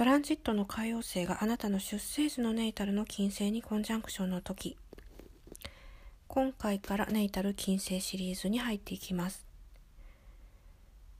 [0.00, 4.78] トランジットの海王星があなたの出生時のネイタルの金星にコンジャンクションの時。
[6.26, 9.44] 今回からネイタル金星シリーズに入っていきます。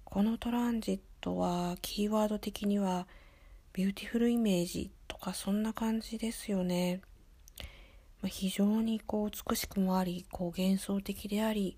[0.02, 3.06] このトランジットはキーワード的には
[3.75, 7.02] beautiful image とかそんな感じですよね、
[8.23, 11.77] まあ、非常にこう美しくもありこう幻想的であり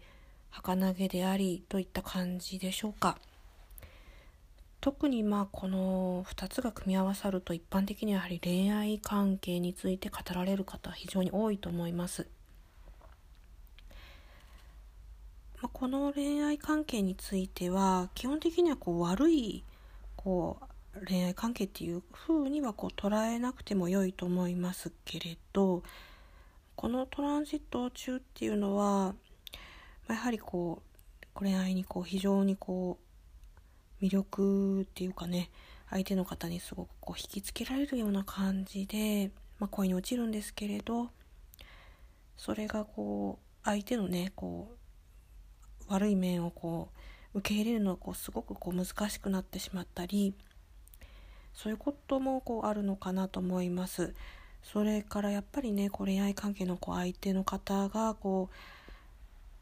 [0.52, 3.18] 儚げでありといった感じでしょうか。
[4.82, 12.26] 特にまあこの2つが組み合わさると一般的にはやはり恋愛関係について語られる方は非常に多いと思います。
[15.62, 19.62] まあ、この恋愛関係については基本的にはこう悪い
[20.16, 20.58] こ
[21.00, 25.84] う恋愛関係っていう風にはこう捉えなくても良いと思いますけれど
[26.74, 29.14] このトランジット中っていうのは、ま
[30.08, 30.82] あ、やはりこ
[31.36, 33.11] う恋愛にこう非常にこう
[34.02, 35.50] 魅力っていうかね
[35.88, 41.10] 相手の方にすごくこう引きつけられるような感じで、まあ、恋に落ちるんですけれど
[42.36, 44.72] それがこう相手のねこ
[45.88, 46.88] う悪い面をこ
[47.34, 50.34] う受け入れるのがこうすごくこう難しくなってしまったり
[51.54, 54.14] そういうこともこうあるのかなと思います。
[54.62, 58.48] それからやっぱりねこう恋愛関係のこう相手の方がこ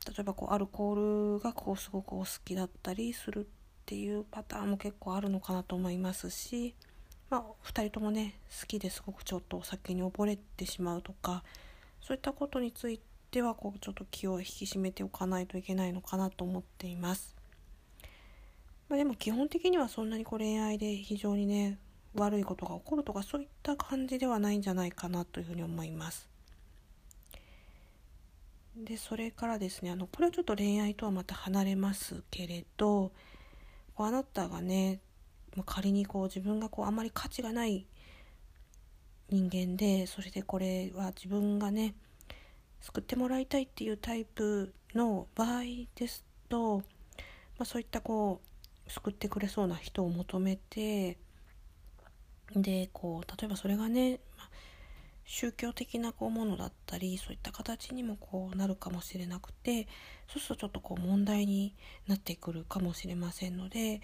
[0.07, 3.49] う例えばこうアルコールがこうすごくお好きだったりする
[3.91, 6.77] っていうパターンも結構あるのかなと思いますし、
[7.29, 11.43] まあ、2人ともね好きですごくちょっとお酒に溺れてしまうとか
[12.01, 13.01] そういったことについ
[13.33, 17.35] てはこうちょっと気を引き締めておかないといけないのかなと思っています。
[18.89, 21.77] まあ、でも基本的にはそんなにこう恋愛で非常にね
[22.15, 26.29] 悪いことが起こるとかそういった感じではないんじゃないかなというふうに思います。
[28.77, 33.11] でそれからですねあのこれはちょっと恋愛とはまた離れますけれど
[34.07, 35.01] あなたがね、
[35.57, 37.87] まあ、仮にこう自分がこうあまり価値がない
[39.31, 41.95] 人間でそれでこれは自分がね
[42.81, 45.63] 救ってもらいたいっていうタイプの場合
[45.95, 46.83] ですと、ま
[47.61, 48.41] あ、そういったこ
[48.87, 51.19] う救ってくれそうな人を求めて
[52.57, 54.19] でこう例えばそれがね、
[55.33, 59.87] 宗教的なこうものだったりそういった形にもこうなるかもしれなくて
[60.27, 61.73] そうするとちょっとこう問題に
[62.09, 64.01] なってくるかもしれませんので、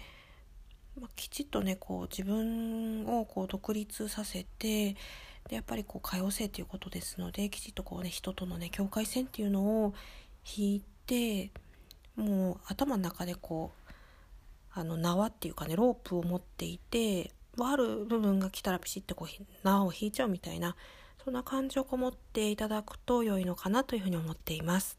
[0.97, 9.93] まあ、きちっとねこう自分をこう独立させてでやっぱりこう多様性ということですのできちっとこうね人とのね境界線っていうのを
[10.57, 11.51] 引いて
[12.15, 13.91] もう頭の中でこう
[14.71, 20.77] あの縄っていうかねロープを持っていてある部分が来たらピシッとこう縄を引いちゃうみたいな
[21.23, 24.97] そんな感じをこもっていただくと良いのかなというふうに思っています。